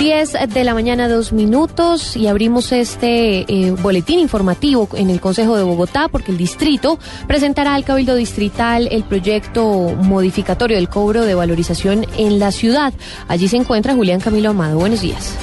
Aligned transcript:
10 0.00 0.32
de 0.54 0.64
la 0.64 0.72
mañana, 0.72 1.10
dos 1.10 1.30
minutos, 1.30 2.16
y 2.16 2.26
abrimos 2.26 2.72
este 2.72 3.40
eh, 3.46 3.70
boletín 3.82 4.18
informativo 4.18 4.88
en 4.94 5.10
el 5.10 5.20
Consejo 5.20 5.58
de 5.58 5.62
Bogotá, 5.62 6.08
porque 6.08 6.32
el 6.32 6.38
distrito 6.38 6.98
presentará 7.28 7.74
al 7.74 7.84
Cabildo 7.84 8.14
Distrital 8.14 8.88
el 8.90 9.04
proyecto 9.04 9.94
modificatorio 10.02 10.78
del 10.78 10.88
cobro 10.88 11.26
de 11.26 11.34
valorización 11.34 12.06
en 12.16 12.38
la 12.38 12.50
ciudad. 12.50 12.94
Allí 13.28 13.46
se 13.46 13.58
encuentra 13.58 13.94
Julián 13.94 14.20
Camilo 14.20 14.48
Amado. 14.48 14.78
Buenos 14.78 15.02
días. 15.02 15.36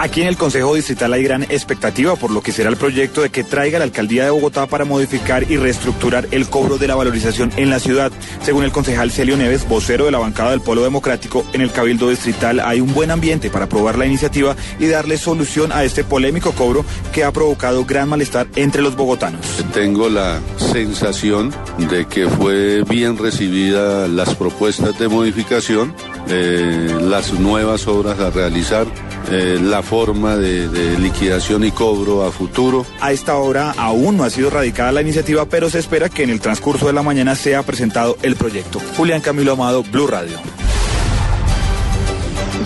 Aquí 0.00 0.22
en 0.22 0.28
el 0.28 0.36
Consejo 0.36 0.76
Distrital 0.76 1.12
hay 1.12 1.24
gran 1.24 1.42
expectativa 1.42 2.14
por 2.14 2.30
lo 2.30 2.40
que 2.40 2.52
será 2.52 2.70
el 2.70 2.76
proyecto 2.76 3.22
de 3.22 3.30
que 3.30 3.42
traiga 3.42 3.80
la 3.80 3.84
Alcaldía 3.84 4.22
de 4.22 4.30
Bogotá 4.30 4.68
para 4.68 4.84
modificar 4.84 5.50
y 5.50 5.56
reestructurar 5.56 6.28
el 6.30 6.48
cobro 6.48 6.78
de 6.78 6.86
la 6.86 6.94
valorización 6.94 7.50
en 7.56 7.68
la 7.68 7.80
ciudad. 7.80 8.12
Según 8.42 8.62
el 8.62 8.70
concejal 8.70 9.10
Celio 9.10 9.36
Neves, 9.36 9.68
vocero 9.68 10.04
de 10.04 10.12
la 10.12 10.18
bancada 10.18 10.52
del 10.52 10.60
Polo 10.60 10.84
Democrático, 10.84 11.44
en 11.52 11.62
el 11.62 11.72
Cabildo 11.72 12.10
Distrital 12.10 12.60
hay 12.60 12.80
un 12.80 12.94
buen 12.94 13.10
ambiente 13.10 13.50
para 13.50 13.64
aprobar 13.64 13.98
la 13.98 14.06
iniciativa 14.06 14.54
y 14.78 14.86
darle 14.86 15.18
solución 15.18 15.72
a 15.72 15.82
este 15.82 16.04
polémico 16.04 16.52
cobro 16.52 16.84
que 17.12 17.24
ha 17.24 17.32
provocado 17.32 17.84
gran 17.84 18.08
malestar 18.08 18.46
entre 18.54 18.82
los 18.82 18.94
bogotanos. 18.94 19.64
Tengo 19.74 20.08
la 20.08 20.38
sensación 20.58 21.52
de 21.90 22.06
que 22.06 22.28
fue 22.28 22.84
bien 22.84 23.18
recibida 23.18 24.06
las 24.06 24.36
propuestas 24.36 24.96
de 24.96 25.08
modificación, 25.08 25.92
eh, 26.28 26.96
las 27.00 27.32
nuevas 27.32 27.88
obras 27.88 28.20
a 28.20 28.30
realizar, 28.30 28.86
eh, 29.30 29.58
la 29.60 29.82
forma 29.82 30.36
de, 30.36 30.68
de, 30.68 30.98
liquidación 30.98 31.64
y 31.64 31.70
cobro 31.70 32.24
a 32.24 32.32
futuro. 32.32 32.86
A 33.00 33.12
esta 33.12 33.36
hora 33.36 33.74
aún 33.76 34.16
no 34.16 34.24
ha 34.24 34.30
sido 34.30 34.50
radicada 34.50 34.92
la 34.92 35.02
iniciativa, 35.02 35.46
pero 35.46 35.70
se 35.70 35.78
espera 35.78 36.08
que 36.08 36.22
en 36.22 36.30
el 36.30 36.40
transcurso 36.40 36.86
de 36.86 36.92
la 36.92 37.02
mañana 37.02 37.34
sea 37.34 37.62
presentado 37.62 38.16
el 38.22 38.36
proyecto. 38.36 38.80
Julián 38.96 39.20
Camilo 39.20 39.52
Amado, 39.52 39.82
Blue 39.82 40.06
Radio. 40.06 40.38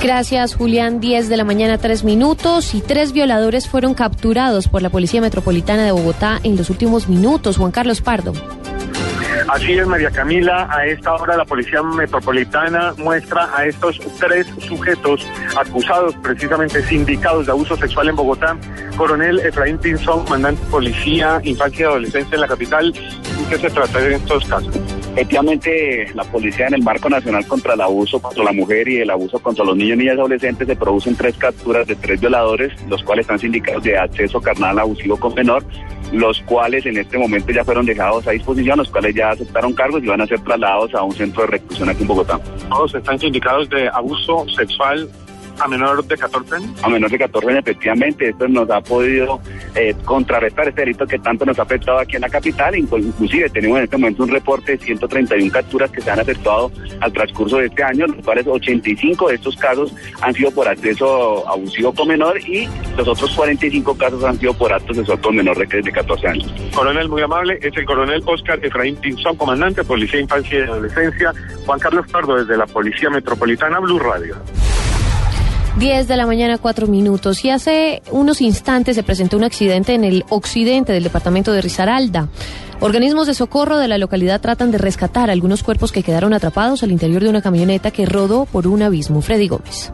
Gracias, 0.03 0.57
Julián. 0.57 0.99
10 0.99 1.29
de 1.29 1.37
la 1.37 1.45
mañana, 1.45 1.79
3 1.79 2.03
minutos. 2.03 2.75
Y 2.75 2.81
tres 2.81 3.13
violadores 3.13 3.69
fueron 3.69 3.95
capturados 3.95 4.67
por 4.67 4.83
la 4.83 4.91
Policía 4.91 5.21
Metropolitana 5.21 5.85
de 5.85 5.93
Bogotá 5.93 6.41
en 6.43 6.57
los 6.57 6.71
últimos 6.71 7.09
minutos. 7.09 7.57
Juan 7.57 7.71
Carlos 7.71 8.01
Pardo. 8.01 8.33
Así 9.49 9.73
es, 9.73 9.87
María 9.87 10.11
Camila. 10.11 10.69
A 10.71 10.87
esta 10.87 11.15
hora 11.15 11.37
la 11.37 11.45
Policía 11.45 11.83
Metropolitana 11.83 12.95
muestra 12.99 13.49
a 13.57 13.67
estos 13.67 13.99
tres 14.19 14.47
sujetos 14.59 15.27
acusados, 15.57 16.15
precisamente 16.17 16.83
sindicados 16.83 17.47
de 17.47 17.53
abuso 17.53 17.77
sexual 17.77 18.09
en 18.09 18.17
Bogotá. 18.17 18.57
Coronel 18.97 19.41
Efraín 19.41 19.79
Pinzón, 19.79 20.25
comandante 20.25 20.63
Policía, 20.71 21.41
Infancia 21.45 21.83
y 21.83 21.89
Adolescencia 21.89 22.35
en 22.35 22.41
la 22.41 22.49
capital. 22.49 22.93
¿En 22.97 23.47
qué 23.49 23.59
se 23.59 23.71
trata 23.71 23.99
de 23.99 24.15
estos 24.15 24.45
casos? 24.47 25.02
Efectivamente, 25.13 26.07
la 26.15 26.25
policía 26.25 26.69
en 26.69 26.75
el 26.75 26.83
marco 26.83 27.11
nacional 27.11 27.47
contra 27.47 27.75
el 27.75 27.83
abuso 27.83 28.19
contra 28.21 28.45
la 28.45 28.53
mujer 28.53 28.89
y 28.89 28.97
el 28.97 29.11
abuso 29.11 29.39
contra 29.41 29.63
los 29.63 29.77
niños, 29.77 29.99
niñas 29.99 30.17
y 30.17 30.19
adolescentes 30.19 30.67
se 30.67 30.75
producen 30.75 31.15
tres 31.15 31.37
capturas 31.37 31.87
de 31.87 31.95
tres 31.97 32.19
violadores, 32.19 32.73
los 32.89 33.03
cuales 33.03 33.25
están 33.25 33.39
sindicados 33.39 33.83
de 33.83 33.99
acceso 33.99 34.41
carnal 34.41 34.79
abusivo 34.79 35.19
con 35.19 35.35
menor, 35.35 35.65
los 36.13 36.41
cuales 36.43 36.87
en 36.87 36.97
este 36.97 37.19
momento 37.19 37.53
ya 37.53 37.63
fueron 37.63 37.85
dejados 37.85 38.27
a 38.27 38.31
disposición, 38.31 38.79
los 38.79 38.89
cuales 38.89 39.15
ya 39.15 39.33
aceptaron 39.33 39.75
cargos 39.75 40.03
y 40.03 40.07
van 40.07 40.23
a 40.23 40.27
ser 40.27 40.41
trasladados 40.41 40.95
a 40.95 41.03
un 41.03 41.13
centro 41.13 41.43
de 41.43 41.49
reclusión 41.49 41.91
aquí 41.91 42.03
en 42.03 42.09
Bogotá. 42.09 42.41
Todos 42.71 42.95
están 42.95 43.19
sindicados 43.19 43.69
de 43.69 43.89
abuso 43.89 44.47
sexual 44.49 45.11
a 45.63 45.69
menor 45.69 46.05
de 46.05 46.17
14 46.17 46.57
años? 46.57 46.83
A 46.83 46.89
menor 46.89 47.11
de 47.11 47.19
14 47.19 47.49
años, 47.49 47.61
efectivamente. 47.61 48.29
Esto 48.29 48.49
nos 48.49 48.69
ha 48.71 48.81
podido 48.81 49.41
eh, 49.75 49.95
contrarrestar 50.05 50.69
este 50.69 50.83
delito 50.83 51.07
que 51.07 51.19
tanto 51.19 51.45
nos 51.45 51.59
ha 51.59 51.63
afectado 51.63 51.99
aquí 51.99 52.17
en 52.17 52.23
la 52.23 52.29
capital. 52.29 52.77
Inclusive 52.77 53.51
tenemos 53.51 53.79
en 53.79 53.85
este 53.85 53.97
momento 53.97 54.25
un 54.25 54.31
reporte 54.31 54.73
de 54.73 54.79
131 54.79 55.53
capturas 55.53 55.91
que 55.91 56.01
se 56.01 56.11
han 56.11 56.21
efectuado 56.21 56.73
al 57.01 57.13
transcurso 57.13 57.59
de 57.59 57.67
este 57.67 57.83
año, 57.83 58.07
los 58.07 58.25
cuales 58.25 58.47
85 58.47 59.29
de 59.29 59.35
estos 59.35 59.57
casos 59.57 59.95
han 60.21 60.35
sido 60.35 60.51
por 60.51 60.69
acceso 60.69 61.49
abusivo 61.49 61.93
con 61.93 62.09
menor 62.09 62.39
y 62.41 62.69
los 62.97 63.07
otros 63.07 63.35
45 63.35 63.97
casos 63.97 64.25
han 64.25 64.39
sido 64.39 64.55
por 64.55 64.73
actos 64.73 64.97
de 64.97 65.13
con 65.19 65.37
menor 65.37 65.57
de 65.59 65.93
14 65.93 66.27
años. 66.27 66.53
Coronel, 66.75 67.09
muy 67.09 67.23
amable, 67.23 67.59
es 67.61 67.77
el 67.77 67.85
coronel 67.85 68.23
Oscar 68.27 68.59
Efraín 68.65 68.97
Pinzón, 68.97 69.37
comandante, 69.37 69.85
Policía 69.85 70.21
Infancia 70.21 70.59
y 70.59 70.63
Adolescencia. 70.63 71.33
Juan 71.67 71.79
Carlos 71.79 72.07
Pardo, 72.11 72.37
desde 72.37 72.57
la 72.57 72.67
Policía 72.67 73.11
Metropolitana, 73.11 73.79
Blue 73.79 73.99
Radio. 73.99 74.37
10 75.79 76.07
de 76.07 76.17
la 76.17 76.27
mañana, 76.27 76.59
4 76.59 76.87
minutos. 76.87 77.45
Y 77.45 77.51
hace 77.51 78.03
unos 78.11 78.41
instantes 78.41 78.95
se 78.95 79.03
presentó 79.03 79.39
un 79.39 79.45
accidente 79.45 79.95
en 79.95 80.05
el 80.05 80.25
occidente 80.29 80.93
del 80.93 81.03
departamento 81.03 81.53
de 81.53 81.63
Risaralda. 81.63 82.29
Organismos 82.81 83.27
de 83.27 83.35
socorro 83.35 83.79
de 83.79 83.89
la 83.89 83.97
localidad 83.97 84.41
tratan 84.41 84.71
de 84.71 84.79
rescatar 84.79 85.31
algunos 85.31 85.63
cuerpos 85.63 85.91
que 85.91 86.03
quedaron 86.03 86.35
atrapados 86.35 86.83
al 86.83 86.93
interior 86.93 87.23
de 87.23 87.31
una 87.31 87.41
camioneta 87.41 87.91
que 87.91 88.07
rodó 88.07 88.45
por 88.45 88.67
un 88.67 88.83
abismo. 88.83 89.23
Freddy 89.23 89.49
Gómez. 89.49 89.93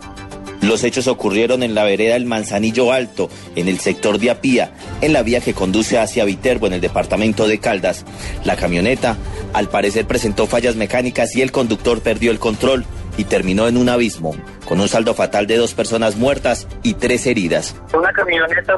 Los 0.63 0.83
hechos 0.83 1.07
ocurrieron 1.07 1.63
en 1.63 1.77
la 1.77 1.85
vereda 1.85 2.15
del 2.15 2.25
Manzanillo 2.25 2.91
Alto, 2.91 3.31
en 3.55 3.69
el 3.69 3.79
sector 3.79 4.19
de 4.19 4.31
Apía, 4.31 4.73
en 5.01 5.13
la 5.13 5.23
vía 5.23 5.41
que 5.41 5.55
conduce 5.55 5.99
hacia 5.99 6.25
Viterbo, 6.25 6.67
en 6.67 6.73
el 6.73 6.81
departamento 6.81 7.47
de 7.47 7.59
Caldas. 7.59 8.05
La 8.45 8.57
camioneta, 8.57 9.17
al 9.53 9.69
parecer, 9.69 10.07
presentó 10.07 10.49
fallas 10.49 10.75
mecánicas 10.75 11.37
y 11.37 11.43
el 11.43 11.53
conductor 11.53 12.01
perdió 12.01 12.33
el 12.33 12.41
control 12.41 12.85
y 13.19 13.25
terminó 13.25 13.69
en 13.69 13.77
un 13.77 13.91
abismo, 13.91 14.35
con 14.65 14.81
un 14.81 14.89
saldo 14.89 15.13
fatal 15.13 15.47
de 15.47 15.59
dos 15.59 15.75
personas 15.75 16.17
muertas 16.17 16.67
y 16.83 16.95
tres 16.95 17.27
heridas. 17.27 17.77
Una 17.93 18.11
camioneta 18.13 18.75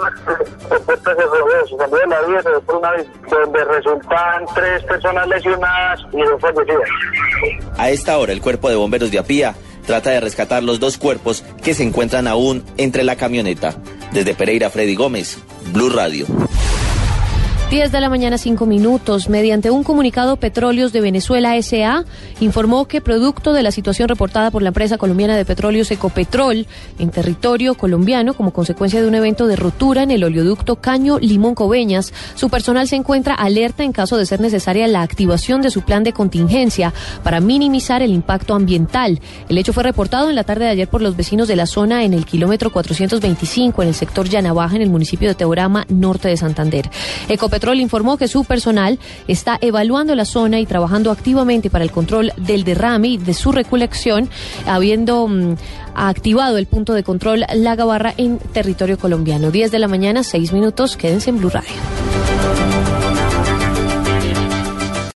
se 0.78 1.76
salió 1.76 1.96
de 1.98 2.06
la 2.08 2.22
vía, 2.22 2.42
se 2.42 2.60
fue 2.66 2.76
un 2.76 2.84
abismo, 2.84 3.12
donde 3.30 3.64
resultan 3.64 4.44
tres 4.54 4.82
personas 4.84 5.28
lesionadas 5.28 6.00
y 6.12 6.22
dos 6.22 6.40
fallecidas. 6.40 6.88
A 7.76 7.90
esta 7.90 8.18
hora, 8.18 8.32
el 8.32 8.40
cuerpo 8.40 8.68
de 8.68 8.76
bomberos 8.76 9.10
de 9.10 9.18
Apía 9.18 9.54
trata 9.86 10.10
de 10.10 10.20
rescatar 10.20 10.62
los 10.62 10.80
dos 10.80 10.96
cuerpos 10.96 11.44
que 11.62 11.74
se 11.74 11.82
encuentran 11.82 12.26
aún 12.26 12.64
entre 12.78 13.04
la 13.04 13.16
camioneta. 13.16 13.76
Desde 14.12 14.34
Pereira, 14.34 14.70
Freddy 14.70 14.94
Gómez, 14.94 15.38
Blue 15.72 15.90
Radio. 15.90 16.26
10 17.70 17.92
de 17.92 18.00
la 18.00 18.08
mañana, 18.08 18.36
5 18.36 18.66
minutos. 18.66 19.28
Mediante 19.28 19.70
un 19.70 19.84
comunicado, 19.84 20.34
Petróleos 20.38 20.92
de 20.92 21.00
Venezuela 21.00 21.56
S.A. 21.56 22.04
informó 22.40 22.86
que, 22.86 23.00
producto 23.00 23.52
de 23.52 23.62
la 23.62 23.70
situación 23.70 24.08
reportada 24.08 24.50
por 24.50 24.62
la 24.62 24.70
empresa 24.70 24.98
colombiana 24.98 25.36
de 25.36 25.44
petróleos 25.44 25.88
Ecopetrol 25.92 26.66
en 26.98 27.10
territorio 27.10 27.76
colombiano, 27.76 28.34
como 28.34 28.52
consecuencia 28.52 29.00
de 29.00 29.06
un 29.06 29.14
evento 29.14 29.46
de 29.46 29.54
rotura 29.54 30.02
en 30.02 30.10
el 30.10 30.24
oleoducto 30.24 30.80
Caño 30.80 31.20
Limón 31.20 31.54
Coveñas, 31.54 32.12
su 32.34 32.50
personal 32.50 32.88
se 32.88 32.96
encuentra 32.96 33.34
alerta 33.34 33.84
en 33.84 33.92
caso 33.92 34.16
de 34.16 34.26
ser 34.26 34.40
necesaria 34.40 34.88
la 34.88 35.02
activación 35.02 35.62
de 35.62 35.70
su 35.70 35.82
plan 35.82 36.02
de 36.02 36.12
contingencia 36.12 36.92
para 37.22 37.38
minimizar 37.38 38.02
el 38.02 38.10
impacto 38.10 38.54
ambiental. 38.54 39.20
El 39.48 39.58
hecho 39.58 39.72
fue 39.72 39.84
reportado 39.84 40.28
en 40.28 40.34
la 40.34 40.42
tarde 40.42 40.64
de 40.64 40.72
ayer 40.72 40.88
por 40.88 41.02
los 41.02 41.16
vecinos 41.16 41.46
de 41.46 41.54
la 41.54 41.66
zona 41.66 42.02
en 42.02 42.14
el 42.14 42.26
kilómetro 42.26 42.72
425 42.72 43.82
en 43.82 43.88
el 43.88 43.94
sector 43.94 44.28
Llanabaja, 44.28 44.74
en 44.74 44.82
el 44.82 44.90
municipio 44.90 45.28
de 45.28 45.36
Teorama, 45.36 45.86
norte 45.88 46.26
de 46.26 46.36
Santander. 46.36 46.90
Ecopetrol 47.28 47.59
Petrol 47.60 47.78
informó 47.78 48.16
que 48.16 48.26
su 48.26 48.44
personal 48.44 48.98
está 49.28 49.58
evaluando 49.60 50.14
la 50.14 50.24
zona 50.24 50.60
y 50.60 50.64
trabajando 50.64 51.10
activamente 51.10 51.68
para 51.68 51.84
el 51.84 51.90
control 51.90 52.32
del 52.38 52.64
derrame 52.64 53.08
y 53.08 53.16
de 53.18 53.34
su 53.34 53.52
recolección, 53.52 54.30
habiendo 54.64 55.28
mm, 55.28 55.56
activado 55.94 56.56
el 56.56 56.64
punto 56.64 56.94
de 56.94 57.02
control 57.02 57.44
La 57.54 57.76
Gabarra 57.76 58.14
en 58.16 58.38
territorio 58.38 58.96
colombiano. 58.98 59.50
10 59.50 59.72
de 59.72 59.78
la 59.78 59.88
mañana, 59.88 60.22
6 60.22 60.54
minutos. 60.54 60.96
Quédense 60.96 61.28
en 61.28 61.36
Blue 61.36 61.50
Radio. 61.50 61.99